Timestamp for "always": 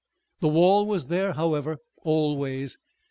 2.01-2.79